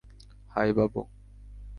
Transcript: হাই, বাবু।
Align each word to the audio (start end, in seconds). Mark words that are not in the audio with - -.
হাই, 0.55 0.69
বাবু। 0.73 1.01